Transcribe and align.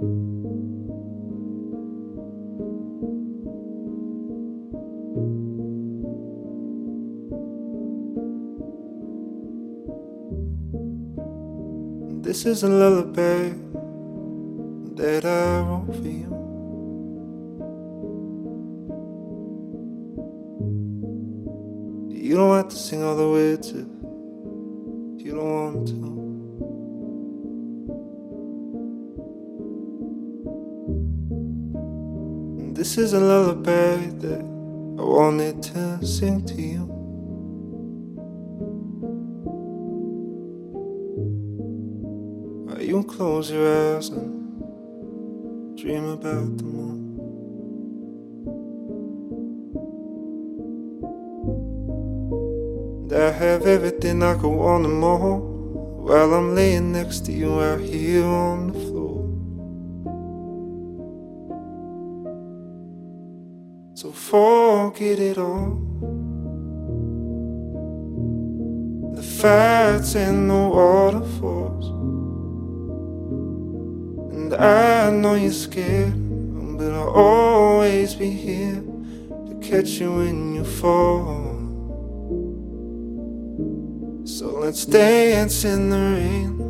This 0.00 0.08
is 12.46 12.62
a 12.62 12.68
lullaby 12.68 13.50
that 14.94 15.26
I 15.26 15.60
wrote 15.60 15.94
for 15.94 16.08
you. 16.08 16.30
You 22.08 22.36
don't 22.36 22.56
have 22.56 22.68
to 22.70 22.76
sing 22.76 23.02
all 23.02 23.16
the 23.16 23.28
words 23.28 23.68
if 23.68 25.26
you 25.26 25.32
don't 25.34 25.74
want 25.74 25.88
to. 25.88 26.29
This 32.80 32.96
is 32.96 33.12
a 33.12 33.20
lullaby 33.20 34.06
that 34.24 34.40
I 34.40 35.02
wanted 35.02 35.62
to 35.64 36.02
sing 36.02 36.46
to 36.46 36.62
you. 36.62 36.88
You 42.80 43.04
close 43.04 43.50
your 43.50 43.96
eyes 43.96 44.08
and 44.08 45.76
dream 45.76 46.06
about 46.06 46.56
the 46.56 46.64
moon. 46.64 47.00
And 53.02 53.12
I 53.12 53.30
have 53.30 53.66
everything 53.66 54.22
I 54.22 54.32
could 54.36 54.48
want 54.48 54.86
and 54.86 54.98
more 54.98 55.38
while 55.38 56.32
I'm 56.32 56.54
laying 56.54 56.92
next 56.92 57.26
to 57.26 57.32
you 57.32 57.60
out 57.60 57.80
here 57.80 58.24
on 58.24 58.68
the 58.68 58.72
floor. 58.72 59.19
Forget 64.30 65.18
it 65.18 65.38
all. 65.38 65.74
The 69.16 69.22
fights 69.22 70.14
and 70.14 70.48
the 70.48 70.54
waterfalls. 70.54 71.86
And 74.32 74.54
I 74.54 75.10
know 75.10 75.34
you're 75.34 75.50
scared, 75.50 76.14
but 76.78 76.92
I'll 76.92 77.08
always 77.08 78.14
be 78.14 78.30
here 78.30 78.80
to 79.48 79.58
catch 79.60 79.98
you 80.00 80.12
when 80.12 80.54
you 80.54 80.64
fall. 80.64 81.58
So 84.24 84.46
let's 84.60 84.86
dance 84.86 85.64
in 85.64 85.90
the 85.90 85.96
rain 85.96 86.60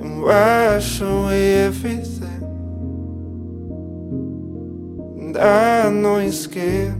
and 0.00 0.22
wash 0.22 1.00
away 1.00 1.64
everything. 1.64 2.33
And 5.34 5.42
I 5.42 5.90
know 5.90 6.18
you're 6.18 6.30
scared, 6.30 6.94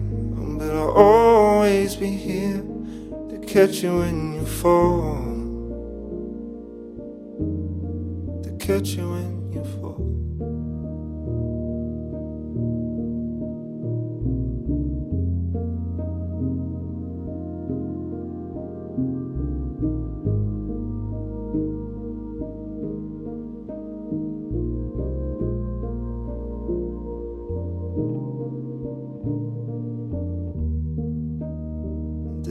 but 0.59 0.69
I'll 0.69 0.91
always 0.91 1.95
be 1.95 2.09
here 2.09 2.65
to 3.31 3.39
catch 3.47 3.83
you 3.85 3.99
when 3.99 4.35
you 4.35 4.45
fall. 4.45 5.23
To 8.43 8.57
catch 8.59 8.89
you 8.89 9.09
when 9.09 9.53
you 9.53 9.63
fall. 9.65 10.24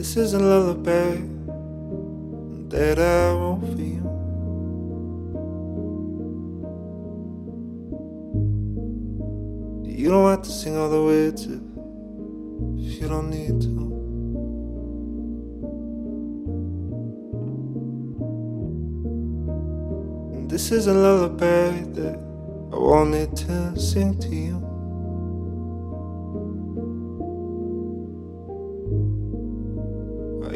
This 0.04 0.18
is 0.18 0.34
a 0.34 0.38
lullaby 0.38 1.16
that 2.68 2.98
I 2.98 3.32
wrote 3.32 3.60
for 3.62 3.80
you. 3.80 4.04
You 9.82 10.10
don't 10.10 10.28
have 10.28 10.42
to 10.42 10.50
sing 10.50 10.76
all 10.76 10.90
the 10.90 11.02
words 11.02 11.46
if, 11.46 11.52
if 12.86 13.00
you 13.00 13.08
don't 13.08 13.30
need 13.30 13.62
to. 13.62 13.72
This 20.48 20.70
is 20.70 20.86
a 20.86 20.92
lullaby 20.92 21.80
that 21.94 22.18
I 22.74 22.76
wanted 22.76 23.34
to 23.38 23.80
sing 23.80 24.18
to 24.18 24.28
you. 24.28 24.73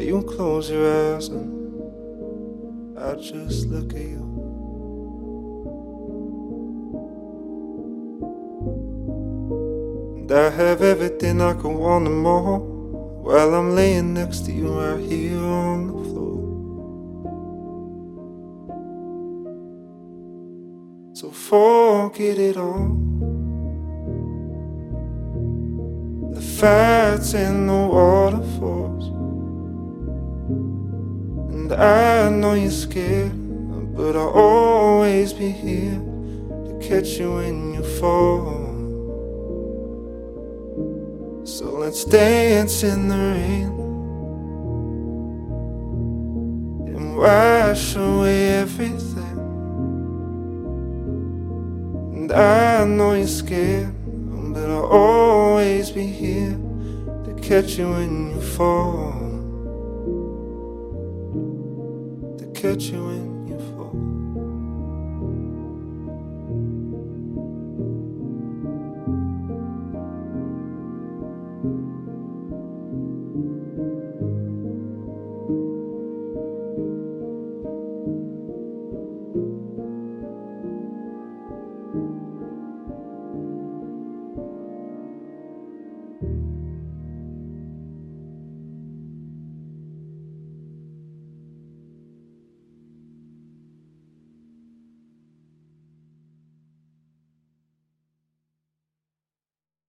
You 0.09 0.23
close 0.23 0.71
your 0.71 1.15
eyes 1.15 1.27
and 1.27 2.97
I 2.97 3.13
just 3.13 3.67
look 3.67 3.93
at 3.93 4.01
you. 4.01 4.25
And 10.17 10.31
I 10.31 10.49
have 10.49 10.81
everything 10.81 11.39
I 11.41 11.53
could 11.53 11.75
want 11.85 12.07
and 12.07 12.23
more 12.23 12.57
while 12.57 13.53
I'm 13.53 13.75
laying 13.75 14.15
next 14.15 14.45
to 14.45 14.51
you 14.51 14.69
right 14.79 14.99
here 14.99 15.43
on 15.43 15.87
the 15.87 15.93
floor. 16.09 16.39
So 21.13 21.29
forget 21.29 22.39
it 22.39 22.57
all. 22.57 22.97
The 26.33 26.41
fights 26.41 27.35
and 27.35 27.69
the 27.69 27.73
waterfalls. 27.73 29.18
And 31.69 31.79
I 31.79 32.29
know 32.29 32.53
you're 32.53 32.71
scared, 32.71 33.31
but 33.95 34.15
I'll 34.15 34.29
always 34.29 35.33
be 35.33 35.51
here 35.51 36.01
to 36.65 36.79
catch 36.81 37.19
you 37.19 37.35
when 37.35 37.75
you 37.75 37.83
fall. 37.99 38.65
So 41.45 41.65
let's 41.65 42.05
dance 42.05 42.81
in 42.81 43.07
the 43.07 43.15
rain 43.15 43.69
and 46.87 47.15
wash 47.15 47.95
away 47.95 48.49
everything. 48.61 49.37
And 52.15 52.31
I 52.31 52.83
know 52.85 53.13
you're 53.13 53.27
scared, 53.27 53.93
but 54.53 54.71
I'll 54.71 54.85
always 54.85 55.91
be 55.91 56.07
here 56.07 56.57
to 57.25 57.39
catch 57.43 57.77
you 57.77 57.91
when 57.91 58.31
you 58.31 58.41
fall. 58.41 59.28
catch 62.59 62.89
you 62.89 63.07
in 63.11 63.38